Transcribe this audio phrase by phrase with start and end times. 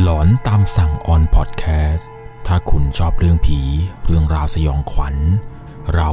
[0.00, 2.10] หลอนตามสั่งออนพอดแคสต์
[2.46, 3.58] ถ้าคุณชอบเรื่องผี
[4.06, 5.16] เรื่องราวสยองขวัญ
[5.94, 6.10] เรา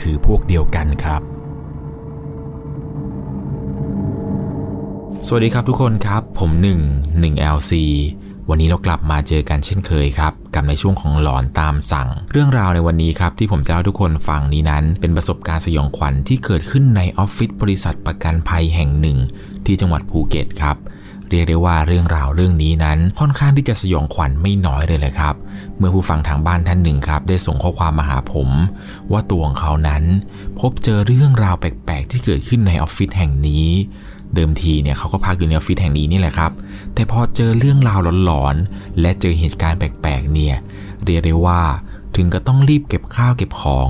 [0.00, 1.22] คือพวกเดียวกันครับ
[5.26, 6.50] สวัสดีครับทุกคนครับ ผม
[6.90, 7.72] 1 1 LC
[8.50, 19.18] วันนี้เรากลับมาเจอกันเช่นเคยครับ กับในช่วงของหลอนตามสั่ง เรื่องราวในวันนี้ครับ ที่ผมจะเล่าทุกคนฟังนี้นั้น เป็นประสบการณ์สยองขวัญที่เกิดขึ้นในออฟฟิศบริษัทประกันภัยแห่งหนึ่ง
[19.66, 20.78] ที่จังหวัดภูเก็ตครับ
[21.30, 25.34] เรียกได้ว่าเรื่องราวเรื่องนี้นั้นค่อนข้างที่จะสยองขวัญไม่น้อยเลยแหละครับ
[25.78, 28.48] เมื่อผู้ฟังทางบ้านท่านหนึ่งครับ ได้ส่งข้อความมาหาผม
[29.12, 30.02] ว่าตัวของเขานั้น
[30.60, 33.66] พบเจอเรื่องราวแปลกๆ ที่เกิดขึ้นในออฟฟิศแห่งนี้
[34.34, 36.52] เดิมทีเนี่ยเขาก็พักอยู่ในออฟฟิศแห่งนี้นี่แหละครับ
[36.94, 40.56] แต่พอเจอเรื่องราวหลอนๆและเจอเหตุการณ์แปลกๆ เนี่ย
[41.04, 41.62] เรียกได้ว่า
[42.16, 43.88] ถึงก็ต้องรีบเก็บข้าวเก็บของ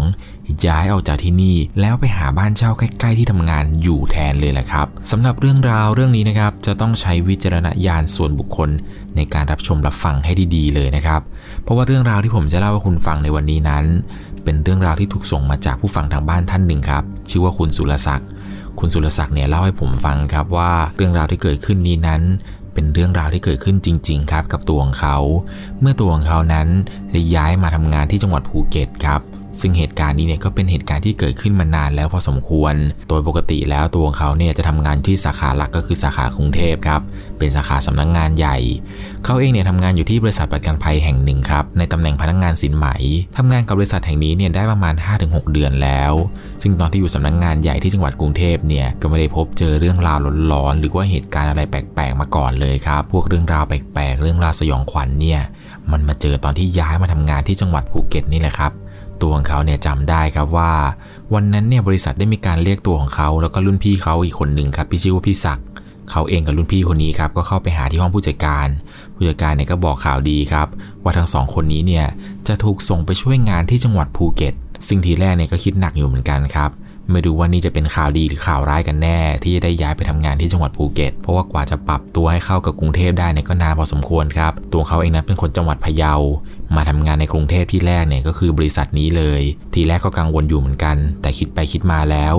[0.67, 8.71] ย้ายออกจากที่นี่ แล้วไปหาบ้านเช่าใกล้ ๆ ที่ทำงานอยู่แทนเลยแหละครับสำหรับเรื่องราวเรื่องนี้นะครับจะต้องใช้วิจารณญาณส่วนบุคคล
[9.17, 11.21] ในการรับชมรับฟังให้ดีๆเลยนะครับ
[11.63, 13.85] เพราะว่าเรื่องราวที่ผมจะเล่าให้คุณฟังในวันนี้นั้น
[14.45, 18.29] เป็นเรื่องราวที่ถูกส่งมาจากผู้ฟังทางบ้านท่านหนึ่งครับชื่อว่าคุณสุรศักดิ์
[18.79, 22.23] คุณสุรศักดิ์เนี่ยเล่าให้ผมฟังครับว่าเรื่องราวที่เกิดขึ้นนี้นั้น
[22.75, 25.17] เป็นเรื่องราวที่เกิดขึ้นจริง ๆ ครับกับตัวของเขา
[25.81, 26.69] เมื่อตัวของเขานั้น
[27.13, 29.21] ได้ย้ายมาทำงานที่จังหวัดภูเก็ตครับ
[29.61, 32.75] ซึ่งเหตุการณ์นี้เนี่ยก็เป็นเหตุการณ์ที่เกิดขึ้นมานานแล้วพอสมควร
[33.09, 37.01] โดยปกติแล้วตัวของเขาเนี่ยจะทำงานที่สาขาหลักก็คือสาขากรุงเทพครับ
[37.39, 38.57] เป็นสาขาสำนักงงานใหญ่
[39.25, 42.87] เขาเองเนี่ยทำงานอยู่ที่บริษัทประกันภัยแห่งหนึ่งครับ ในตำแหน่งพนักงงานสินไหม
[43.37, 46.13] ทำงานกับบริษัทแห่งนี้เนี่ยได้ประมาณ 5-6 เดือนแล้ว
[46.63, 55.41] ซึ่งตอนที่อยู่สำนักงงานใหญ่ที่จังหวัดกรุงเทพเนี่ยก็ไม่ได้พบเจอเรื่องราวหลอนๆหรือว่าเหตุการณ์อะไรแปลกๆมาก่อนเลยครับ พวกเรื่องราวแปลกๆ เรื่องราวสยองขวัญเนี่ย
[55.93, 58.73] มันมาเจอตอนที่ย้ายมาทำงานที่จังหวัดภูเก็ตนี่แหละครับ
[59.23, 60.73] ตัวของเขาเนี่ยจำได้ครับว่า
[61.35, 65.67] วันนั้นเนี่ยบริษัทได้มีการเรียกตัวของเขา แล้วก็รุ่นพี่เขาอีกคนหนึ่งครับที่ชื่อว่าพี่ศักดิ์
[66.11, 68.69] เขาเองกับรุ่นพี่คนนี้ครับก็เข้าไปหาที่ห้องผู้จัดการ
[69.15, 70.69] ผู้จัดการเนี่ยก็บอกข่าวดีครับ
[71.03, 72.07] ว่าทั้งสองคนนี้เนี่ย
[72.49, 74.55] จะถูกส่งไปช่วยงานที่จังหวัดภูเก็ต
[74.89, 76.71] ซึ่งทีแรกเนี่ยก็คิดหนักอยู่เหมือนกันครับ
[77.13, 86.15] ไม่รู้ว่านี่จะเป็นข่าวดีหรือข่าวร้ายกันแน่ ที่จะได้ย้ายไปทำงานที่จังหวัดภูเก็ต เพราะว่ากว่าจะปรับตัวให้เข้ากับกรุงเทพได้เนี่ยก็นานพอสมควรครับ ตัวเขาเองนั้นเป็นคนจังหวัดพะเยา
[86.77, 89.43] มาทำงานในกรุงเทพที่แรกเนี่ยก็คือบริษัทนี้เลย
[89.75, 92.35] ทีแรกก็กังวลอยู่เหมือนกัน แต่คิดไปคิดมาแล้ว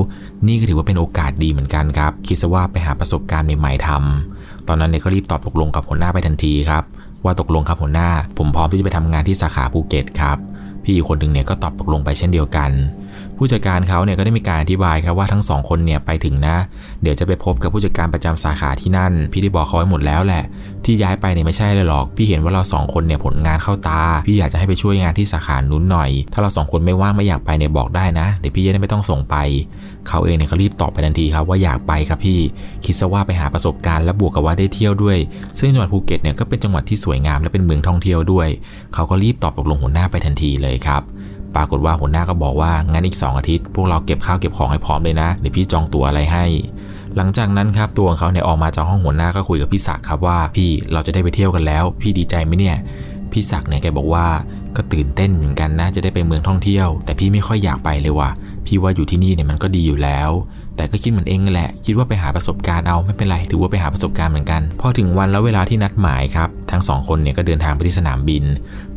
[0.48, 6.84] นี่ก็ถือว่าเป็นโอกาสดีเหมือนกันครับ คิดซะว่าไปหาประสบการณ์ใหม่ๆทำตอนนั้นเนี่ยก็รีบตอบตกลงกับหัวหน้าไปทันทีครับ
[7.24, 10.38] ว่าตกลงครับหัวหน้า ผมพร้อมที่จะไปทำงานที่สาขาภูเก็ตครับ
[10.84, 12.72] พี่อีกคนหนึ่งเนี่ยก็ตอบตกลงไปเช่นเดียวกัน
[13.44, 16.58] ผู้จัดการเขาเนี่ยก็ได้มีการอธิบายครับว่าทั้งสองคนเนี่ยไปถึงนะ
[17.02, 20.44] เดี๋ยวจะไปพบกับผู้จัดการประจำสาขาที่นั่น พี่ได้บอกเขาไว้หมดแล้วแหละ
[20.86, 29.36] ที่ย้ายไปเนี่ยไม่ใช่เลยหรอก พี่เห็นว่าเราสองคนเนี่ยผลงานเข้าตา พี่อยากจะให้ไปช่วยงานที่สาขานู้นหน่อย ถ้าเราสองคนไม่ว่างไม่อยากไปเนี่ยบอกได้นะ เดี๋ยวพี่จะได้ไม่ต้องส่งไป
[30.08, 32.40] เขาเองเนี่ยก็รีบตอบไปทันทีครับว่าอยากไปครับพี่
[32.86, 35.18] คิดซะว่าไปหาประสบการณ์และบวกกับว่าได้เที่ยวด้วย
[35.60, 38.48] ซึ่งจังหวัดภูเก็ตเนี่ยก็เป็นจังหวัดที่สวยงามและเป็นเมืองท่องเที่ยวด้วย
[38.94, 41.04] เขาก็รีบตอบตกลงหัวหน้าไปทันทีเลยครับ
[41.56, 46.46] ปรากฏว่าหัวหน้าก็บอกว่างั้นอีก 2 อาทิตย์ พวกเราเก็บข้าวเก็บของให้พร้อมเลยนะเดี๋ยวพี่จองตั๋วอะไรให้
[47.18, 52.78] หลังจากนั้นครับตัวของเขาเนี่ยออกมาจากห้องหัวหน้าก็คุยกับพี่ศักดิ์ครับว่าพี่เราจะได้ไปเที่ยวกันแล้ว พี่ดีใจไหมเนี่ย
[53.32, 54.26] พี่ศักดิ์เนี่ยแกบอกว่า
[54.78, 58.30] ก็ตื่นเต้นเหมือนกันนะจะได้ไปเมืองท่องเที่ยว แต่พี่ไม่ค่อยอยากไปเลยว่ะ
[58.66, 60.32] พี่ว่าอยู่ที่นี่เนี่ยมันก็ดีอยู่แล้ว
[60.76, 68.44] แต่ก็คิดเหมือนเองแหละ คิดว่าไปหาประสบการณ์เอาไม่เป็นไรถือว่าไปหาประสบการณ์เหมือนกันพอถึงวันแล้วเวลาที่นัดหมายครับทั้งสองคนเนี่ยก็เดินทางไปที่สนามบิน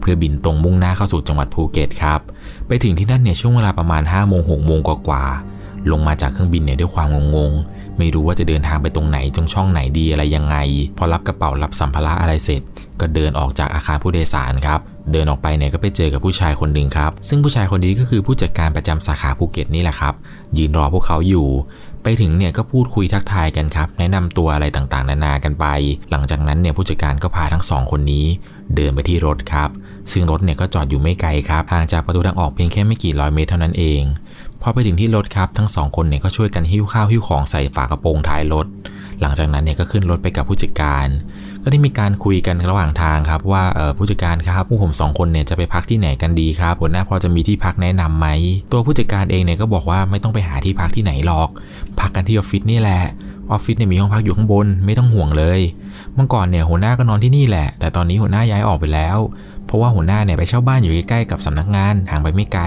[0.01, 2.21] เพื่อบินตรงมุ่งหน้าเข้าสู่จังหวัดภูเก็ตครับ
[2.69, 10.56] ไปถึงที่นั่นเนี่ยช่วงเวลาประมาณ5้าโมงหกโมงกว่าๆลงมาจากเครื่องบินเนี่ยด้วยความงงๆ ไม่รู้ว่าจะเดินทางไปตรงไหนตรงช่องไหนดีอะไรยังไง
[10.97, 12.62] พอรับกระเป๋ารับสัมภาระอะไรเสร็จ
[13.01, 14.81] ก็เดินออกจากอาคารผู้โดยสารครับ
[15.12, 20.15] เดินออกไปเนี่ยก็ไปเจอกับผู้ชายคนหนึ่งครับ ซึ่งผู้ชายคนนี้ก็คือผู้จัดการประจำสาขาภูเก็ตนี่แหละครับ
[20.59, 21.48] ยืนรอพวกเขาอยู่
[22.03, 25.66] ไปถึงเนี่ยก็พูดคุยทักทายกันครับ แนะนำตัวอะไรต่างๆ นานากันไป
[26.10, 28.26] หลังจากนั้นเนี่ยผู้จัดการก็พาทั้งสองคนนี้
[28.75, 29.69] เดินไปที่รถครับ
[30.12, 34.03] ซึ่งรถเนี่ยก็จอดอยู่ไม่ไกลครับ ห่างจากประตูทางออกเพียงแค่ไม่กี่ร้อยเมตรเท่านั้นเอง
[34.62, 38.66] พอไปถึงที่รถครับ ทั้งสองคนเนี่ยก็ช่วยกันหิ้วข้าวหิ้วของใส่ฝากระโปรงท้ายรถ
[39.20, 41.06] หลังจากนั้นเนี่ยก็ขึ้นรถไปกับผู้จัดการ
[41.64, 43.62] ก็ได้มีการคุยกันระหว่างทางครับ ว่า
[43.96, 48.26] ผู้จัดการครับผู้ผมสองคนเนี่ยจะไปพักที่ไหนกันดีครับหัวหน้าพอจะมีที่พักแนะนํำไหม
[48.72, 51.49] ตัวผู้จัดการเองเนี่ยก็บอกว่าไม่ต้องไปหาที่พักที่ไหนหรอก
[52.00, 53.02] พักกันที่ออฟฟิศนี่แหละ
[53.50, 55.61] ออฟฟิศเนี่ยมีห้องพักอยู่ข้างบนไม่ต้องห่วงเลย
[56.14, 59.19] เมื่อก่อนเนี่ยหัวหน้าก็นอนที่นี่แหละ แต่ตอนนี้หัวหน้าย้ายออกไปแล้ว
[59.67, 62.64] เพราะว่าหัวหน้าเนี่ยไปเช่าบ้านอยู่ใกล้ๆกับสำนักงานห่างไปไม่ไกล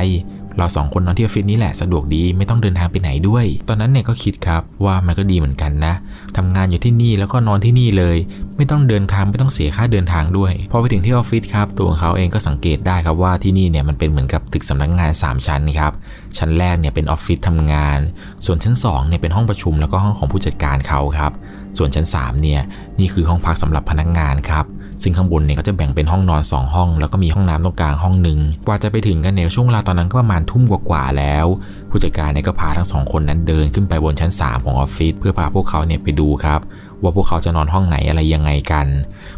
[0.57, 5.93] เราสองคนนอนที่ออฟฟิศนี้แหละสะดวกดีไม่ต้องเดินทางไปไหนด้วย ตอนนั้นเนี่ยก็คิดครับว่ามันก็ดีเหมือนกันนะ
[6.37, 8.17] ทำงานอยู่ที่นี่แล้วก็นอนที่นี่เลย
[8.57, 15.91] ไม่ต้องเดินทางไม่ต้องเสียค่าเดินทางด้วย พอไปถึงที่ออฟฟิศครับตัวของเขาเองก็สังเกตได้ครับว่าที่นี่เนี่ยมันเป็นเหมือนกับตึกสำนักงาน 3 ชั้นครับ
[16.37, 17.99] ชั้นแรกเนี่ยเป็นออฟฟิศทำงาน
[18.45, 21.31] ส่วนชั้น2เนี่ยเป็นห้องประชุมแล้วก็ห้องของผู้จัดการเขาครับ
[21.77, 22.61] ส่วนชั้น3เนี่ย
[22.99, 24.65] นี่คือห้องพักสำหรับพนักงานครับ
[25.03, 31.45] ซึ่งข้างบนเนี่ยก็จะแบ่งเป็นห้องนอน 2 ห้อง แล้วก็มีห้องน้ำตรงกลางห้องหนึ่งกว่าจะไปถึงกันเนี่ยช่วงเวลาตอนนั้นก็ประมาณทุ่มกว่าๆแล้ว
[31.89, 36.59] ผู้จัดการเนี่ยก็พาทั้งสองคนนั้นเดินขึ้นไปบนชั้น 3 ของออฟฟิศเพื่อพาพวกเขาเนี่ยไปดูครับ
[37.01, 38.87] ว่าพวกเขาจะนอนห้องไหนอะไรยังไงกัน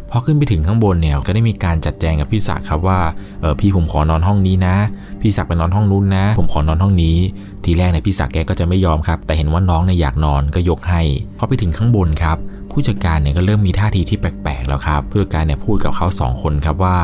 [0.10, 3.00] พอขึ้นไปถึงข้างบนเนี่ยก็ได้มีการจัดแจงกับพี่ศักครับว่า
[3.42, 4.76] เออพี่ผมขอนอนห้องนี้นะ
[5.22, 7.18] พี่ศักไปนอนห้องนู้นนะ ผมขอนอนห้องนี้
[7.64, 11.02] ทีแรกเนี่ยพี่ศักแกก็จะไม่ยอมครับ แต่เห็นว่าน้องเนี่ยอยากนอนก็ยกให้
[11.38, 12.38] พอไปถึงข้างบนครับ
[12.72, 16.98] ผู้จัดการเนี่ยก็เริ่มมีท่าทีที่แป แล้วครับผู้จัดการเนี่ยพูดกับเขาสองคนครับว่า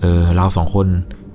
[0.00, 0.86] เออเราสองคน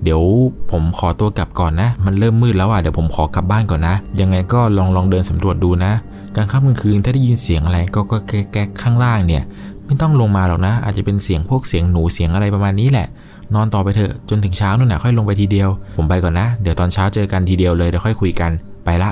[0.04, 0.22] เดี๋ยว
[0.70, 5.92] ผมขอตัวกลับก่อนนะ มันเริ่มมืดแล้วอะเดี๋ยวผมขอกลับบ้านก่อนนะ ยังไงก็ลองลองเดินสำรวจดูนะ
[6.36, 8.18] กลางค่ำกลางคืนถ้าได้ยินเสียงอะไรก็ก็
[8.52, 9.42] แก๊กข้างล่างเนี่ย
[9.84, 13.06] ไม่ต้องลงมาหรอกนะ อาจจะเป็นเสียงพวกเสียงหนูเสียงอะไรประมาณนี้แหละ
[13.54, 18.50] นอนต่อไปเถอะจนถึงเช้านู่นน่ะค่อยลงไปทีเดียว ผมไปก่อนนะ เดี๋ยวตอนเช้าเจอกันทีเดียวเลยเดี๋ยวค่อยคุยกัน
[18.84, 19.10] ไปละ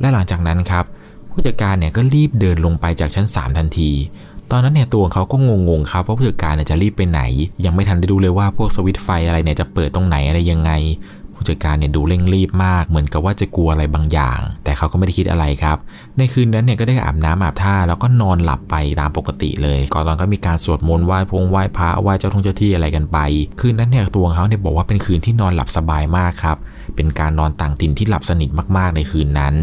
[0.00, 0.84] และหลังจากนั้นครับ
[1.30, 3.90] ผู้จัดการเนี่ยก็รีบเดินลงไปจากชั้น 3 ทันที
[4.50, 5.36] ตอนนั้นเนี่ยตัวของเขาก็
[5.68, 7.20] งงๆครับว่าผู้จัดการเนี่ยจะรีบไปไหน
[7.64, 10.72] ยังไม่ทันได้ดูเลยว่าพวกสวิตไฟอะไรเนี่ยจะเปิดตรงไหนอะไรยังไง
[11.34, 15.76] ผู้จัดการเนี่ยดูเร่งรีบมาก เหมือนกับว่าจะกลัวอะไรบางอย่าง แต่เขาก็ไม่ได้คิดอะไรครับ
[16.18, 23.18] ในคืนนั้นเนี่ยก็ได้อาบน้ำอาบท่าแล้วก็นอนหลับไปตามปกติเลยก่อนนอนก็มีการสวดมนต์ไหว้พงไหว้พระไหว้เจ้าทงเจ้าที่อะไรกันไป
[23.60, 26.56] คืนนั้นเนี่ยตัวของเขาเนี่ยบอกว่าเป็นคืนที่นอนหลับสบายมากครับ
[26.96, 29.54] เป็นการนอนต่างถิ่นที่หลับสนิทมากๆในคืนนั้น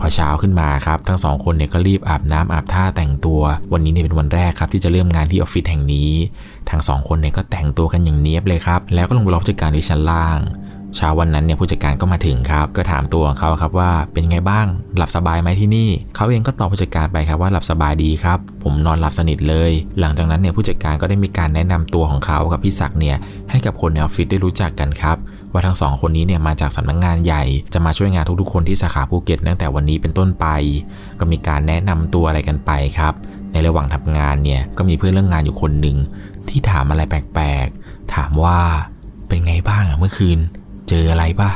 [0.00, 3.40] พอเช้าขึ้นมาครับ ทั้งสองคนเนี่ยก็รีบอาบน้ำอาบท่าแต่งตัว
[3.72, 6.10] วันนี้เนี่ยเป็นวันแรกครับที่จะเริ่มงานที่ออฟฟิศแห่งนี้
[6.70, 10.40] ทั้งสองคนเนี่ยก็แต่งตัวกันอย่างเนี้ยบเลยครับ แล้วก็ลงไปรอผู้จัดการที่ชั้นล่าง
[10.96, 14.66] เช้าวันนั้นเนี่ยผู้จัดการก็มาถึงครับ ก็ถามตัวของเขาครับว่าเป็นไงบ้าง
[14.96, 23.16] หลับสบายไหมที่นี่ เขาเองก็ตอบผู้จัดการไปครับว่าหลับสบายดีครับ ผมนอนหลับสนิทเลย หลังจากนั้นเนี่ยผู้จัดการก็ได้มีการแนะนำตัวของเขากับพี่ศักดิ์เนี่ย
[23.50, 25.16] ให้กับคนในออฟฟิศได้รู้จักกันครับ
[25.52, 30.46] ว่าทั้งสองคนนี้เนี่ยมาจากสำนักงงานใหญ่ จะมาช่วยงานทุกๆ คนที่สาขาภูเก็ตตั้งแต่วันนี้เป็นต้นไป
[31.18, 33.14] ก็มีการแนะนำตัวอะไรกันไปครับ
[33.52, 35.96] ในระหว่างทำงานเนี่ยก็มีเพื่อนเรื่องงานอยู่คนหนึ่ง
[36.48, 38.58] ที่ถามอะไรแปลกๆ ถามว่า
[39.28, 40.38] เป็นไงบ้างอะเมื่อคืน
[40.88, 41.50] เจออะไรปะ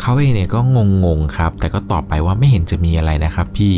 [0.00, 0.58] เขาเองเนี่ยก็
[1.04, 3.74] งงๆครับ แต่ก็ตอบไปว่าไม่เห็นจะมีอะไรนะครับ พี่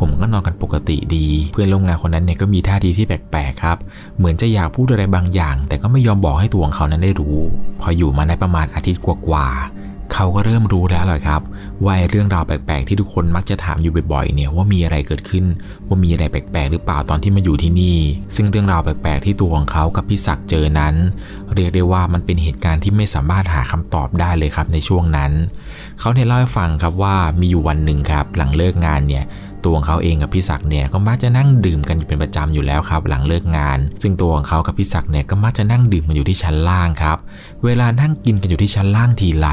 [0.00, 3.78] ผมก็นอนกันปกติดี เพื่อนร่วมงานคนนั้นเนี่ยก็มีท่าทีที่แปลกๆครับ
[4.18, 7.38] เหมือนจะอยากพูดอะไรบางอย่าง แต่ก็ไม่ยอมบอกให้ตัวของเขานั้นได้รู้
[7.80, 11.42] พออยู่มาในประมาณอาทิตย์กว่าๆเขาก็เริ่มรู้แล้วเลยครับ
[11.84, 15.44] ว่าเรื่องราวแปลกๆที่ทุกคนมักจะถามอยู่บ่อยๆเนี่ยว่ามีอะไรเกิดขึ้น
[15.86, 17.98] ว่ามีอะไรแปลกๆหรือเปล่าตอนที่มาอยู่ที่นี่
[18.36, 20.94] ซึ่งเรื่องราวแปลกๆที่ตัวของเขากับพี่ศักดิ์เจอนั้น
[21.54, 25.32] เรียกได้ว่ามันเป็นเหตุการณ์ที่ไม่สามารถหาคำตอบได้เลยครับในช่วงนั้น
[26.00, 29.24] เขาเนี่ยเล่าให้ฟังครับว่ามีอยู่วันหนึ่งครับ หลังเลิกงานเนี่ย
[29.64, 37.18] ตัวของเขาเองกับพี่ศักดิ์เนี่ยก็มักจะนั่งดื่มกันอยู่เป็นประจำอยู่แล้วครับ หลังเลิกงาน ซึ่งตัวของเขากับพี่ศักดิ์เนี่ยก็มักจะนั่งดื่มกันอยู่ที่ชั้นล่างครับ
[37.64, 39.48] เวลานั่งกินกันอยู่ที่ชั้นล่างทีไร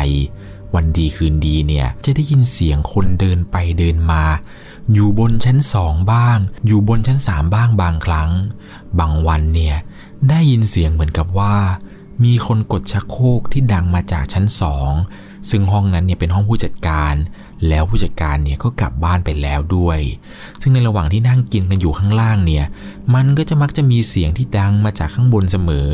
[0.76, 4.24] วันดีคืนดีเนี่ยจะได้ยินเสียงคนเดินไปเดินมา
[4.94, 6.38] อยู่บนชั้นสองบ้าง
[6.68, 8.32] อยู่บนชั้นสามบ้างบางครั้ง
[9.00, 9.76] บางวันเนี่ย
[10.30, 11.56] ได้ยินเสียงเหมือนกับว่า
[12.24, 14.92] มีคนกดชักโครกที่ดังมาจากชั้นสอง
[15.50, 17.14] ซึ่งห้องนั้นเนี่ยเป็นห้องผู้จัดการ
[17.68, 20.00] แล้วผู้จัดการเนี่ยก็กลับบ้านไปแล้วด้วย
[20.62, 22.66] ซึ่งในระหว่างที่นั่งกินกันอยู่ข้างล่างเนี่ย
[23.16, 25.90] มันก็จะมักจะมีเสียงที่ดังมาจากข้างบนเสมอ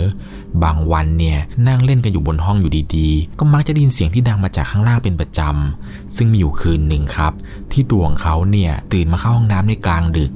[0.64, 7.34] บางวันเนี่ยนั่งเล่นกันอยู่บนห้องอยู่ดีๆ ก็มักจะได้ยินเสียงที่ดังมาจากข้างล่างเป็นประจำ ซึ่งมีอยู่คืนหนึ่งครับ
[7.72, 10.32] ที่ตัวของเขาเนี่ยตื่นมาเข้าห้องน้ำในกลางดึก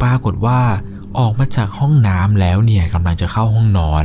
[0.00, 0.60] ปรากฏว่า
[1.18, 4.04] ออกมาจากห้องน้ำแล้วเนี่ยกำลังจะเข้าห้องนอน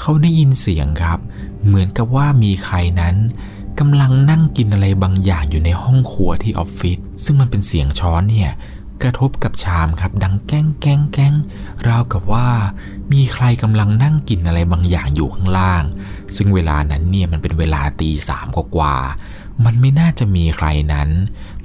[0.00, 1.18] เขาได้ยินเสียงครับ
[1.66, 3.14] เหมือนกับว่ามีใครนั้น
[3.80, 8.52] กำลังนั่งกินอะไรบางอย่างอยู่ในห้องครัวที่ออฟฟิศซึ่งมันเป็นเสียงช้อนเนี่ย
[9.02, 11.34] กระทบกับชามครับ ดังแก้งแก้งแก้ง
[11.88, 12.48] ราวกับว่า
[13.12, 15.84] มีใครกำลังนั่งกินอะไรบางอย่างอยู่ข้างล่าง
[16.36, 18.96] ซึ่งเวลานั้นเนี่ยมันเป็นเวลาตีสามกว่า
[19.64, 21.08] มันไม่น่าจะมีใครนั้น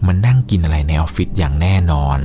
[0.07, 2.19] มันนั่งกินอะไรในออฟฟิศอย่างแน่นอน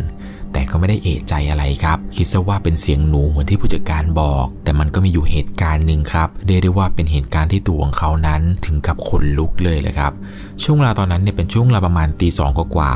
[0.52, 10.12] แต่ก็ไม่ได้เอะใจอะไรครับ คิดซะว่าเป็นเสียงหนูเหมือนที่ผู้จัดการบอก แต่มันก็มีอยู่เหตุการณ์หนึ่งครับเรียกได้ว่าเป็นเหตุการณ์ที่ตัวของเขานั้นถึงกับขนลุกเลยเลยครับ
[10.62, 12.92] ช่วงเวลาตอนนั้นเนี่ยเป็นช่วงเวลาประมาณตีสองกว่า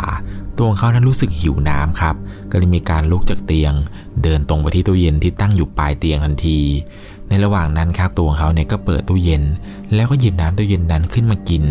[0.56, 2.14] ตัวของเขานั้นรู้สึกหิวน้ำครับ
[2.50, 3.72] ก็เลยมีการลุกจากเตียง
[4.22, 6.58] เดินตรงไปที่ตู้เย็นที่ตั้งอยู่ปลายเตียงทันที
[7.28, 9.42] ในระหว่างนั้นครับตัวของเขาเนี่ยก็เปิดตู้เย็น
[9.94, 11.64] แล้วก็หยิบน้ำตู้เย็นนั้นขึ้นมากิน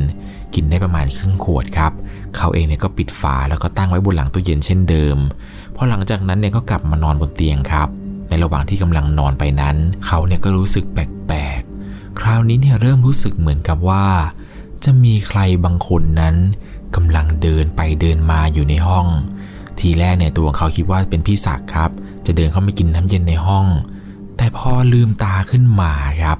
[0.55, 1.91] กินได้ประมาณครึ่งขวดครับ
[2.37, 5.17] เขาเองเนี่ยก็ปิดฝาแล้วก็ตั้งไว้บนหลังตู้เย็นเช่นเดิม
[5.75, 7.89] พอหลังจากนั้นเนี่ยก็กลับมานอนบนเตียงครับ
[8.29, 14.05] ในระหว่างที่กำลังนอนไปนั้น เขาเนี่ยก็รู้สึกแปลกๆ คราวนี้เนี่ยเริ่มรู้สึกเหมือนกับว่า
[14.83, 16.35] จะมีใครบางคนนั้น
[16.95, 19.07] กำลังเดินไปเดินมาอยู่ในห้อง
[19.79, 21.91] ทีแรกเนี่ยตัวของเขาคิดว่าเป็นพี่ศักดิ์ครับ
[22.25, 23.65] จะเดินเข้ามากินน้ำเย็นในห้อง
[24.37, 26.37] แต่พอลืมตาขึ้นมาครับ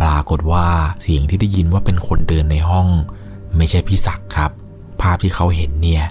[0.00, 0.66] ปรากฏว่า
[1.02, 2.88] เสียงที่ได้ยินว่าเป็นคนเดินในห้อง
[3.56, 4.50] ไม่ใช่พี่ศักดิ์ครับ
[5.00, 6.04] ภาพที่เขาเห็นเนี่ย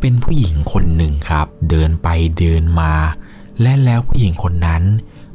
[0.00, 2.92] เป็นผู้หญิงคนหนึ่งครับ เดินไปเดินมา
[3.62, 4.82] และแล้วผู้หญิงคนนั้น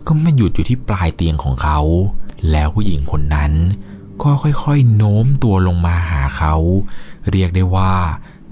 [0.08, 1.79] ก็ไม่หยุดอยู่ที่ปลายเตียงของเขา
[2.51, 3.53] แล้วผู้หญิงคนนั้น
[4.22, 6.55] ก็ค่อยๆโน้มตัวลงมาหาเขา
[7.32, 7.93] เรียกได้ว่า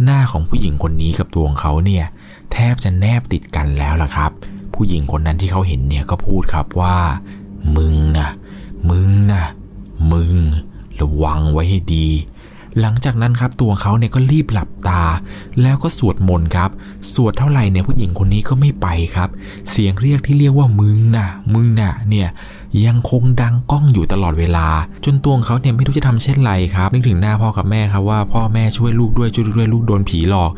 [0.04, 2.06] หน้าของผู้หญิงคนนี้กับตัวของเขาเนี่ย
[2.52, 4.32] แทบจะแนบติดกันแล้วล่ะครับ
[4.74, 6.98] ผู้หญิงคนนั้นที่เขาเห็นเนี่ยก็พูดครับว่า
[7.78, 8.30] มึงนะ
[8.90, 9.44] มึงนะ
[10.12, 10.36] มึง
[11.00, 12.08] ระวังไว้ให้ดี
[12.80, 15.04] หลังจากนั้นครับตัวเขาเนี่ยก็รีบหลับตา
[15.62, 16.70] แล้วก็สวดมนต์ครับ
[17.14, 19.30] สวดเท่าไหร่เนี่ยผู้หญิงคนนี้ก็ไม่ไปครับ
[19.70, 22.30] เสียงเรียกที่เรียกว่ามึงนะมึงนะเนี่ย
[22.86, 24.68] ยังคงดังก้องอยู่ตลอดเวลา
[25.06, 30.52] จนตัวเขาเนี่ยไม่รู้จะทำเช่นไรครับ นึกถึงหน้าพ่อกับแม่ครับว่าพ่อแม่ช่วยลูกด้วยช่วยด้วยลูกโดนผีหลอก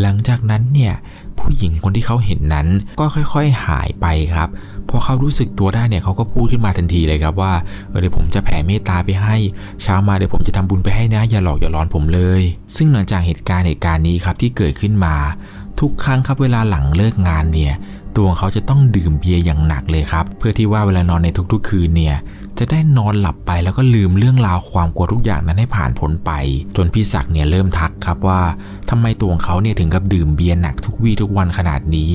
[0.00, 0.94] หลังจากนั้นเนี่ย
[1.38, 2.68] ผู้หญิงคนที่เขาเห็นนั้น
[3.00, 4.48] ก็ค่อยๆ หายไปครับ
[4.88, 7.52] พอเขารู้สึกตัวได้เนี่ยเขาก็พูดขึ้นมาทันทีเลยครับว่า
[8.00, 9.36] เดี๋ยวผมจะแผ่เมตตาไปให้
[9.82, 12.42] เช้ามาเดี๋ยวผมจะทำบุญไปให้นะอย่าหลอกอย่าร้อนผมเลย
[12.76, 15.14] ซึ่งหลังจากเหตุการณ์เหตุการณ์นี้ครับที่เกิดขึ้นมา
[15.80, 17.74] ทุกครั้งครับเวลาหลังเลิกงานเนี่ย
[18.16, 22.16] ตัวเขาจะต้องดื่มเบียร์อย่างหนักเลยครับ เพื่อที่ว่าเวลานอนในทุกๆ คืนเนี่ย
[22.58, 26.30] จะได้นอนหลับไปแล้วก็ลืมเรื่องราวความกลัวทุกอย่างนั้นให้ผ่านพ้นไป
[26.76, 28.40] จนพี่ศักดิ์เนี่ยเริ่มทักครับว่า
[28.90, 32.10] ทำไมตัวของเขาเนี่ยถึงกับดื่มเบียร์หนักทุกวี่ทุกวันขนาดนี้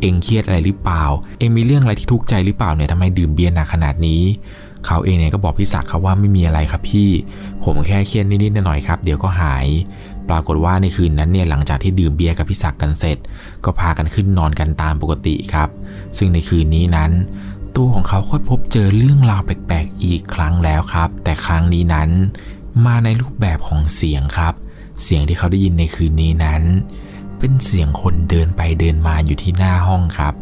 [0.00, 1.04] เอ็งเครียดอะไรหรือเปล่า
[1.38, 4.22] เอ็งมีเรื่องอะไรที่ทุกข์ใจหรือเปล่าเนี่ยทำไมดื่มเบียร์หนักขนาดนี้
[4.86, 7.08] เขาเองเนี่ยก็บอกพี่ศักดิ์ครับว่าไม่มีอะไรครับพี่
[7.64, 9.66] ผมแค่เครียดนิดๆหน่อยๆครับเดี๋ยวก็หาย
[10.28, 13.18] ปรากฏว่าในคืนนั้นเนี่ยหลังจากที่ดื่มเบียร์กับพี่ศักดิ์กันเสร็จ
[13.64, 15.68] ก็พากันขึ้นนอนกันตามปกติครับ
[16.18, 17.10] ซึ่งในคืนนี้นั้น
[17.78, 22.10] ตัวของเขาค่อยพบเจอเรื่องราวแปลกๆอีกครั้งแล้วครับ แต่ครั้งนี้นั้น
[22.86, 24.54] มาในรูปแบบของเสียงครับ
[25.02, 26.62] เสียงที่เขาได้ยินในคืนนี้นั้น
[27.38, 30.34] เป็นเสียงคนเดินไปเดินมาอยู่ที่หน้าห้องครับ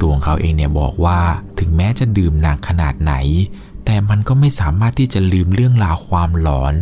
[0.00, 1.18] ตัวของเขาเองเนี่ยบอกว่า
[1.58, 3.14] ถึงแม้จะดื่มหนักขนาดไหน
[3.84, 6.74] แต่มันก็ไม่สามารถที่จะลืมเรื่องราวความหลอน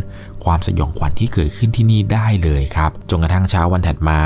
[0.44, 4.20] ความสยองขวัญที่เกิดขึ้นที่นี่ได้เลยครับจนกระทั่งเช้าวันถัดมา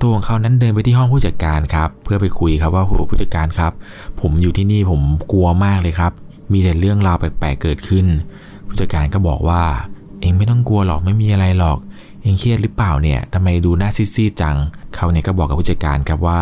[0.00, 3.72] ตัวของเขานั้นเดินไปที่ห้องผู้จัดการครับ เพื่อไปคุยครับว่าผู้จัดการครับ
[4.20, 5.00] ผมอยู่ที่นี่ผม
[5.32, 6.12] กลัวมากเลยครับ
[6.52, 8.06] มีแต่เรื่องราวแปลกๆเกิดขึ้น
[8.66, 9.62] ผู้จัดการก็บอกว่า
[10.20, 11.78] เองไม่ต้องกลัวหรอกไม่มีอะไรหรอก
[12.22, 14.56] เองเครียดหรือเปล่าเนี่ยทำไมดูหน้าซีดๆจัง
[14.94, 16.40] เขาเนี่ยก็บอกกับผู้จัดการครับว่า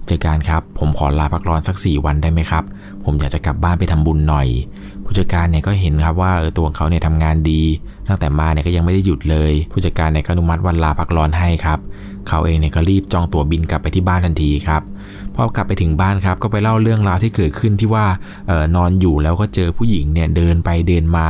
[0.00, 2.64] ผู้จัดการครับ ผมขอลาพักร้อนสักสี่วันได้ไหมครับ
[3.04, 4.48] ผมอยากจะกลับบ้านไปทำบุญหน่อย
[5.04, 7.62] ผู้จัดการเนี่ยก็เห็นครับว่าเออตัวเขาเนี่ยทำงานดี
[8.08, 11.78] ตั้งแต่มาเนี่ยก็ยังไม่ได้หยุดเลย ผู้จัดการเนี่ยก็อนุมัติวันลาพักร้อนให้ครับ
[12.28, 14.82] เขาเองเนี่ยก็รีบจองตั๋วบินกลับไปที่บ้านทันทีครับ
[15.36, 18.06] พอกลับไปถึงบ้านครับ ก็ไปเล่าเรื่องราวที่เกิดขึ้นที่ว่า
[18.50, 21.28] ออนอนอยู่แล้วก็เจอผู้หญิงเนี่ยเดินไปเดินมา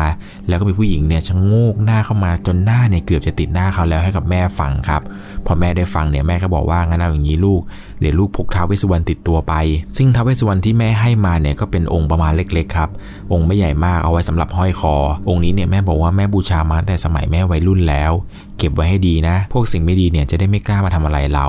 [0.48, 5.02] แล้วก็มีผู้หญิงเนี่ยชะโงกหน้าเข้ามาจนหน้าเนี่ยเกือบจะติดหน้าเขาแล้วให้กับแม่ฟังครับ
[5.46, 7.60] พอแม่ได้ฟังเนี่ยแม่ก็บอกว่างั้นเอาอย่างนี้ลูก
[8.00, 9.54] เดี๋ยวลูกพกท้าวเวสสุวรรณติดตัวไป
[9.96, 12.90] ซึ่งท้าวเวสสุวรรณที่แม่ให้มาเนี่ยก็เป็นองค์ประมาณเล็กๆครับ
[13.32, 14.94] องค์ไม่ใหญ่มากเอาไว้สำหรับห้อยคอ
[15.28, 18.12] องค์นี้เนี่ยแม่บอกว่าแม่บูชามาแต่สมัยแม่วัยรุ่นแล้ว
[18.58, 21.48] เก็บไว้ให้ดีนะ พวกสิ่งไม่ดีเนี่ยจะได้ไม่กล้ามาทำอะไรเรา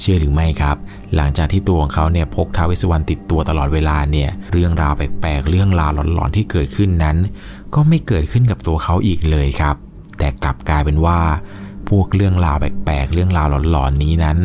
[0.00, 0.76] เชื่อหรือไม่ครับ
[1.16, 7.16] หลังจากที่ตัวของเขาเนี่ยพกท้าวเวสสุวรรณติดตัวตลอดเวลาเนี่ย เรื่องราวแปลกๆ เรื่องราวหลอนๆที่เกิดขึ้นนั้น
[7.74, 9.76] ก็ไม่เกิดขึ้นกับตัวเขาอีกเลยครับ
[10.18, 11.18] แต่กลับกลายเป็นว่า
[11.88, 14.38] พวกเรื่องราวแปลกๆ เรื่องราวหลอนๆนี้นั้น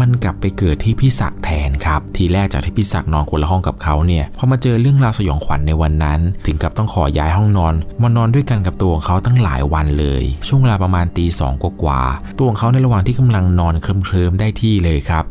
[0.00, 12.00] มันกลับไปเกิดที่พี่ศักแทนครับ ทีแรกจากที่พี่ศักนอนคนละห้องกับเขาเนี่ยพอมาเจอเรื่องราวสยองขวัญในวันนั้น ถึงกับต้องขอย้ายห้องนอนมานอนด้วยกันกับตัวของเขาตั้งหลายวันเลย ช่วงเวลาประมาณตีสองกว่า
[12.38, 15.24] ตัวของเขาในระหว่างที่กำลังนอนเคลิ้มๆได้ที่เลยครับ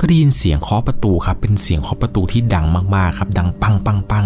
[0.00, 4.24] ก็ได้ยินเสียงเคาะประตูครับ เป็นเสียงเคาะประตูที่ดังมากๆครับ ดังปังปังปัง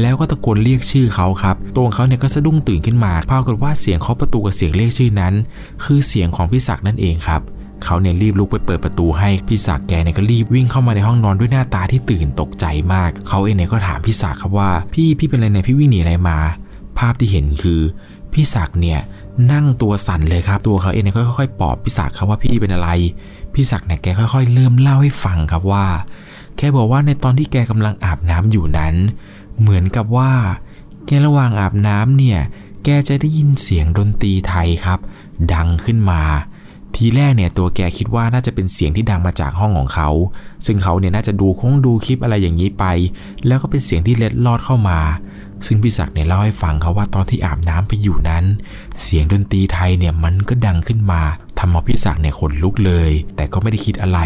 [0.00, 5.34] แล้วก็ตะโกนเรียกชื่อเขาครับ ตัวของเขาเนี่ยก็สะดุ้งตื่นขึ้นมาปรากฏว่าเสียงเคาะประตูกับเสียงเรียกชื่อนั้น
[5.84, 7.42] คือเสียงของพี่ศักดิ์นั่นเองครับ
[7.84, 16.38] เขาเนี่ยรีบลุกไปเปิดประตูให้พี่ศักแกเนี่ยก็รีบวิ่งเข้ามาในห้องนอนด้วยหน้าตาที่ตื่นตกใจมาก เขาเองเนี่ยก็ถามพี่ศักครับว่า พี่พี่เป็นอะไรเนี่ยพี่วิ่งหนีอะไรมา
[16.98, 17.80] ภาพที่เห็นคือ
[18.32, 19.00] พี่ศักเนี่ย
[19.52, 22.88] นั่งตัวสั่นเลยครับ ตัวเขาเองเนี่ยค่อยๆปลอบพี่ศักครับว่าพี่เป็นอะไร
[23.54, 25.86] พี่ศักเนี่ยแกค่อย ๆ เริ่มเล่าให้ฟังครับว่า
[26.56, 28.94] แกบอกว่าในตอนที่แกกำลังอาบน้ำอยู่นั้น
[29.60, 30.32] เหมือนกับว่า
[31.06, 32.40] แกระหว่างอาบน้ำเนี่ย
[32.84, 34.98] แกจะได้ยินเสียงดนตรีไทยครับ
[35.54, 36.22] ดังขึ้นมา
[36.96, 40.08] ทีแรกเนี่ยตัวแกคิดว่าน่าจะเป็นเสียงที่ดังมาจากห้องของเขา
[40.66, 42.84] ซึ่งเขาเนี่ยน่าจะดูคงดูคลิปอะไรอย่างนี้ไป
[43.46, 44.98] แล้วก็เป็นเสียงที่เล็ดลอดเข้ามา
[45.66, 48.44] ซึ่งพี่ศักดิ์เนี่ยเล่าให้ฟังเขาว่าตอนที่อาบน้ำไปอยู่นั้น
[49.02, 51.22] เสียงดนตรีไทยเนี่ยมันก็ดังขึ้นมา
[51.58, 54.20] ทำเอาพี่ศักดิ์เนี่ยขนลุกเลย แต่ก็ไม่ได้คิดอะไร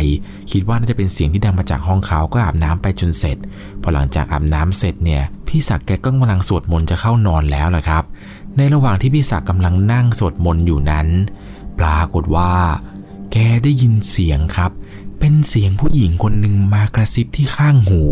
[0.52, 3.37] คิดว่าน่าจะเป็นเสียงที่ดังมาจากห้องเขาก็อาบน้ำไปจนเสร็จ
[3.83, 8.04] พอหลังจากอาบน้ำเสร็จเนี่ยพี่ศักดิ์แกก็กำลังสวดมนต์จะเข้านอนแล้วแหละครับ
[8.56, 11.06] ในระหว่างที่พี่ศักดิ์กำลังนั่งสวดมนต์อยู่นั้น
[11.78, 12.52] ปรากฏว่า
[13.33, 14.71] แกได้ยินเสียงครับ
[15.19, 18.02] เป็นเสียงผู้หญิงคนหนึ่งมากระซิบที่ข้างหู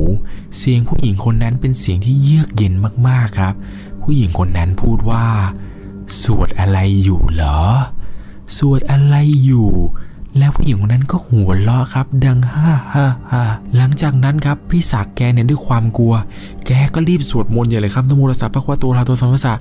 [0.58, 2.74] เสียงผู้หญิงคนนั้นเป็นเสียงที่เยือกเย็น
[3.08, 3.54] มากๆครับ
[4.02, 5.26] ผู้หญิงคนนั้นพูดว่า
[6.22, 7.60] สวดอะไรอยู่เหรอ
[8.56, 9.70] สวดอะไรอยู่
[10.38, 13.44] แล้วผู้หญิงคนนั้นก็หัวเราะครับ ดังฮ่าฮ่าฮ่า
[13.76, 16.14] หลังจากนั้นครับพี่ศักแกเนี่ยด้วยความกลัว
[16.66, 19.54] แกก็รีบสวดมนต์อย่างเลยครับนโมตัสสะพระควาโตราโตสัมมาสะ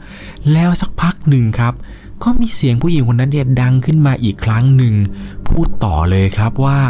[0.53, 1.73] แล้วสักพักหนึ่งครับ
[2.23, 4.95] ก็มีเสียงผู้หญิงคนนั้นเนี่ยดังขึ้นมาอีกครั้งหนึ่ง
[5.47, 6.81] พูดต่อเลยครับว่า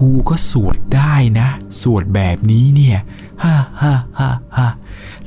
[0.00, 1.48] กูก็สวดได้นะ
[1.82, 2.98] สวดแบบนี้เนี่ย
[3.44, 4.68] ฮ่าฮ่าฮ่าฮ่า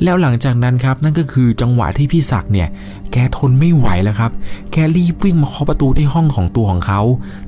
[0.04, 2.70] แล้วหลังจากนั้นครับนั่นก็คือจังหวะที่พี่ศักดิ์เนี่ย
[3.12, 4.32] แกทนไม่ไหวแล้วครับ
[4.72, 7.02] แกรีบวิ่งมาเคาะประตูที่ห้องของตัวของเขา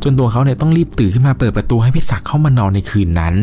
[0.04, 3.36] จนตัวเขาเนี่ยต้องรีบตื่นขึ้นมาเปิดประตูให้พี่ศักดิ์เข้ามานอนในคืนนั้น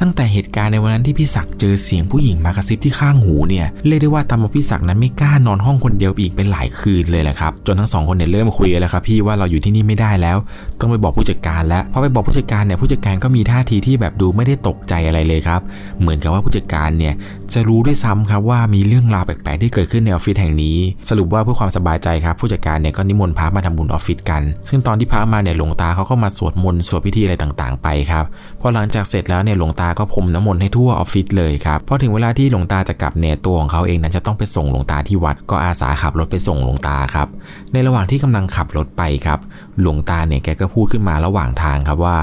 [0.00, 10.36] ตั้งแต่เหตุการณ์ในวันนั้นที่พี่ศักดิ์เจอเสียงผู้หญิงมากระซิบที่ข้างหูเนี่ย เรียกได้ว่าทำเอาพี่ศักดิ์นั้นไม่กล้านอนห้องคนเดียวอีกเป็นหลายคืนเลยแหละครับ จนทั้งสองคนเนี่ยเริ่มคุยแล้วครับพี่ว่าเราอยู่ที่นี่ไม่ได้แล้ว
[10.80, 15.60] ต้องไปบอกผู้จัดการแล้ว พอไปบอกผู้จัดการเนี่ยผู้จัดการก็มีท่าทีที่แบบดูไม่ได้ตกใจอะไรเลยครับ
[16.00, 17.14] เหมือนกับว่าผู้จัดการเนี่ย
[17.54, 20.76] จะรู้ด้วยซ้ำครับว่ามีเรื่องราวแปลกๆที่เกิดขึ้นในออฟฟิศแห่งนี้
[21.08, 28.24] สรุปว่าเพื่อความสบายใจครับผู้จัดการเนี่ยก็นิมนต์พระมาทำบุญออฟฟิศกัน ซึ่งตอนที่พระมาเนี่ยหลวงตาเขาก็มาสวดมนต์สวดพิธีอะไรต่างๆ ไปครับ
[28.60, 37.28] พอหลังจากเสร็จแล้วเนี่ยหลวงตาก็พรมน้ำมนต์ให้ทั่วออฟฟิศเลยครับพอถึงเวลาที่หลวงตาจะกลับเนี่ยตัวของเขาเองนั้นจะต้องไปส่งหลวงตาที่วัด ก็อาสาขับรถไปส่งหลวงตาครับ
[37.72, 39.38] ในระหว่างที่กำลังขับรถไปครับ
[39.80, 42.18] หลวงตาเนี่ยแกก็พูดขึ้นมาระหว่างทางครับว่า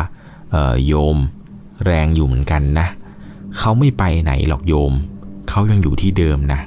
[0.51, 1.17] เออโยม
[1.86, 2.88] แรงอยู่เหมือนกันนะ
[3.57, 4.93] เขาไม่ไปไหนหรอกโยม
[5.50, 6.62] เขายังอยู่ที่เดิมนะ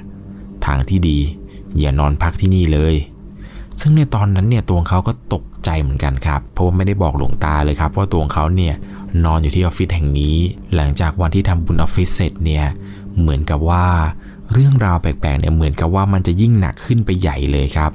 [0.65, 1.19] ทางที่ดี
[1.79, 2.95] อย่านอนพักที่นี่เลย
[3.79, 8.75] ซึ่งในตอนนั้นเนี่ยตัวเขาก็ตกใจเหมือนกันครับ เพราะว่าไม่ได้บอกหลวงตาเลยครับว่าตัวเขาเนี่ย
[9.25, 10.35] นอนอยู่ที่ออฟฟิศแห่งนี้
[10.75, 12.65] หลังจากวันที่ทำบุญออฟฟิศเสร็จเนี่ย
[13.19, 13.85] เหมือนกับว่า
[14.53, 17.91] เรื่องราวแปลกๆเนี่ยเหมือนกับว่ามันจะยิ่งหนักขึ้นไปใหญ่เลยครับ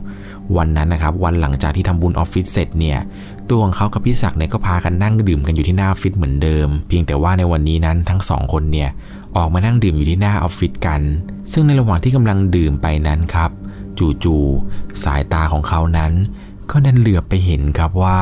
[0.57, 2.99] วันนั้นนะครับวันหลังจากที่ทำบุญออฟฟิศเสร็จเนี่ย
[3.49, 8.89] ตัวของเขากับพี่ศักดิ์เนี่ยก็พากันนั่งดื่มกันอยู่ที่หน้าออฟฟิศเหมือนเดิม เพียงแต่ว่าในวันนี้นั้นทั้งสองคนเนี่ย
[9.37, 11.01] ออกมานั่งดื่มอยู่ที่หน้าออฟฟิศกัน
[11.53, 13.51] ซึ่งในระหว่างที่กำลังดื่มไปนั้นครับ
[14.25, 16.13] จู่ๆสายตาของเขานั้น
[16.71, 18.21] ก็ดันเหลือบไปเห็นครับว่า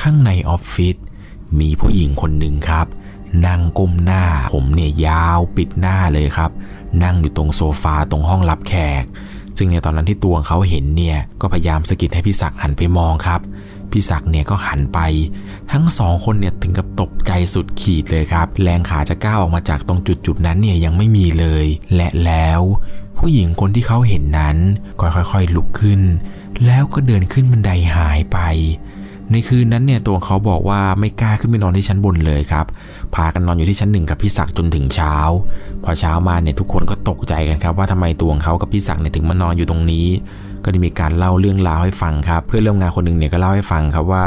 [0.00, 0.96] ข้างในออฟฟิศ
[1.60, 2.86] มีผู้หญิงคนหนึ่งครับ
[3.46, 4.24] นั่งก้มหน้า
[4.54, 6.50] ผมเนี่ยยาวปิดหน้าเลยครับ
[7.02, 9.04] นั่งอยู่ตรงโซฟาตรงห้องรับแขก
[9.58, 13.40] ซึ่งในตอนนั้นที่ตัวเขาเห็นเนี่ยก็พยายามสะกิดให้พี่ศักดิ์หันไปมองครับ
[13.90, 14.98] พี่ศักดิ์เนี่ยก็หันไป
[15.72, 22.60] ทั้งสองคนเนี่ยถึงกับตกใจสุดขีดเลยครับ แรงขาจะก้าวออกมาจากตรงจุดจุดๆนั้นเนี่ยยังไม่มีเลย และแล้ว
[23.18, 24.56] ผู้หญิงคนที่เขาเห็นนั้น
[25.00, 26.00] ก็ค่อยๆลุกขึ้น
[26.66, 28.38] แล้วก็เดินขึ้นบันไดหายไป
[29.30, 32.66] ในคืนนั้นเนี่ยตัวเขาบอกว่าไม่กล้าขึ้นไปนอนที่ชั้นบนเลยครับ
[33.14, 35.16] พากันนอนอยู่ที่ชั้นหนึ่งกับพี่ศักดิ์จนถึงเช้า
[35.84, 40.06] พอเช้ามาเนี่ยทุกคนก็ตกใจกันครับว่าทำไมตัวของเขากับพี่ศักดิ์เนี่ยถึงมานอนอยู่ตรงนี้
[40.64, 44.26] ก็ได้มีการเล่าเรื่องราวให้ฟังครับ เพื่อนร่วมงานคนหนึ่งเนี่ยก็เล่าให้ฟังครับว่า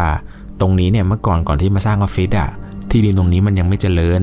[0.62, 2.50] ตรงนี้เนี่ยเมื่อก่อนก่อนที่มาสร้างออฟฟิศอะ
[2.90, 4.22] ที่ดินตรงนี้มันยังไม่เจริญ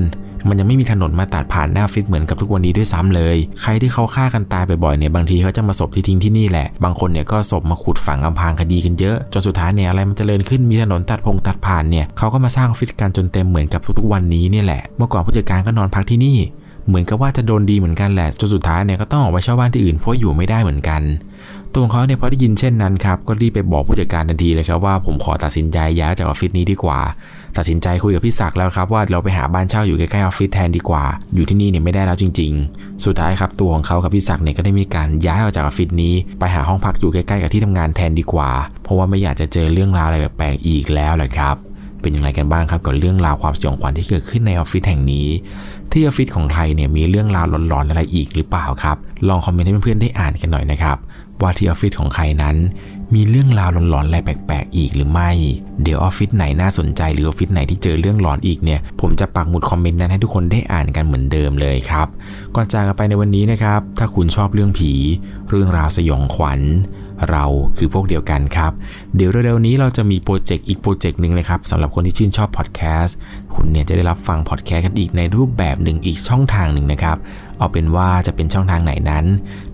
[0.49, 16.37] มันยังไม่มีถนนมาตัดผ่านหน้าออฟฟิศเหมือนกับทุกวันนี้ด้วยซ้ำเลย ใครที่เขาฆ่ากันตายบ่อยๆเนี่ยบางทีเขาจะมาศพที่ทิ้งที่นี่แหละ บางคนเนี่ยก็ศพมาขุดฝังอำพางคดีกันเยอะจนสุดท้ายเนี่ยอะไรมันเจริญขึ้นมีถนนตัดพงตัดผ่านเนี่ยเขาก็มาสร้างออฟฟิศกันจนเต็มเหมือนกับทุกๆวันนี้เนี่ยแหละ เมื่อก่อนผู้จัดการก็นอนพักที่นี่
[16.87, 21.01] เหมือนกับว่าจะโดนดีเหมือนกันแหละจนสุดท้ายเนี่ยก็ต้องออกไปเช่าบ้านที่อื่นเพราะอยู่ไม่ได้เหมือนกัน
[21.73, 26.99] ตัวของเขาเนี่ยพอได้ยินเช่นนั้นครับ ก็รีบไปบอกผู้จัดการทันทีเลยครับว่าผมขอตัดสินใจย้ายจากออฟฟิศนี้ดีกว่า
[27.57, 31.03] ตัดสินใจคุยกับพี่ศักดิ์แล้วครับว่าเราไปหาบ้านเช่าอยู่ใกล้ๆออฟฟิศแทนดีกว่า
[31.35, 38.49] อยู่ที่นี่เนี่ยไม่ได้แล้วจริง ๆ สุดท้ายครับตัวของเขากับพี่ศักดิ์เนี่ยก็ได้มีการย้ายออกจากออฟฟิศนี้ ไปหาห้องพักอยู่ใกล้ๆกับที่ทำงานแทนดีกว่า
[38.83, 41.55] เพราะว่าไม่อยากจะเจอเรื่องราวอะไรแปลกๆอีกแล้วแหละครับ
[42.01, 45.27] เป็นยังไงกันบ้างครับกับเรื่องราวความสยองขวัญที่เกิดขึ้นในออฟฟิศแห่งนี้
[45.91, 50.97] ที่ออฟฟิศของใครเนี่ยมีเรื่องราวหลอนๆอะไรอีกหรือเปล่าครับ ลองคอมเมนต์ให้เพื่อนๆได้อ่านกันหน่อยนะครับ
[51.43, 52.57] ว่าที่ออฟฟิศของใครนั้น
[53.13, 55.31] มีเรื่องราวหลอนๆอะไรแปลกๆอีกหรือไม่
[55.83, 62.07] เดี๋ยวออฟฟิศไหนน่าสนใจหรือออฟฟิศไหนที่เจอเรื่องหลอนอีกเนี่ย ผมจะปักหมุดคอมเมนต์นั้นให้ทุกคนได้อ่านกันเหมือนเดิมเลยครับ
[62.55, 64.91] ก่อนจากกันไปในวันนี้นะครับ ถ้าคุณชอบเรื่องผี
[65.49, 66.61] เรื่องราวสยองขวัญ
[67.31, 67.45] เรา
[67.77, 68.71] คือพวกเดียวกันครับ
[69.15, 73.15] เดี๋ยวเร็วๆนี้เราจะมีโปรเจกต์อีกโปรเจกต์หนึ่งนะครับสำหรับคนที่ชื่นชอบพอดแคสต์
[73.53, 77.17] คุณเนี่ยจะได้รับฟังพอดแคสต์กันอีกในรูปแบบหนึ่งอีกช่องทางหนึ่งนะครับ
[77.63, 79.25] เอาเป็นว่าจะเป็นช่องทางไหนนั้น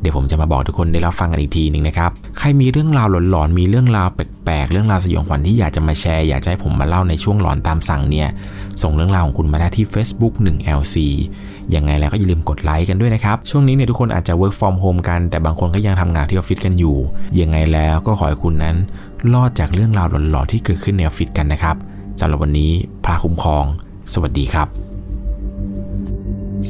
[0.02, 8.30] เดี๋ยวผมจะมาบอกทุกคนได้รับฟังกันอีกทีหนึ่งนะครับ ใครมีเรื่องราวหลอนๆ มีเรื่องราวแปลกๆ เรื่องราวสยองขวัญที่อยากจะมาแชร์ อยากจะให้ผมมาเล่าในช่วงหลอนตามสั่งเนี่ย
[8.82, 10.96] ส่งเรื่องราวของคุณมาได้ที่ Facebook 1LC
[11.76, 16.98] ยังไงแล้วก็อย่าลืมกดไลค์กันด้วยนะครับ ช่วงนี้เนี่ยทุกคนอาจจะ work from home กัน แต่บางคนก็ยังทำงานที่ออฟฟิศกันอยู่
[17.42, 18.76] ยังไงแล้วก็ขอให้คุณนั้น
[19.34, 21.76] รอดจากเรื่องราวหลอนๆที่เกิดขึ้นในออฟฟิศกันนะครับ
[22.20, 22.72] สำหรับวันนี้
[23.06, 23.66] พระคุ้มครอง
[24.14, 24.89] สวัสดีครับ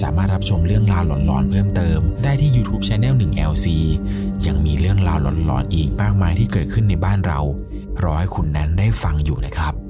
[0.02, 3.66] สามารถรับชมเรื่องราวหลอนๆเพิ่มเติม ได้ที่ YouTube Channel 1LC
[4.46, 7.40] ยังมีเรื่องราวหลอนๆอีกมากมายที่เกิดขึ้นในบ้านเรา
[8.04, 9.89] รอให้คุณนั้นได้ฟังอยู่นะครับ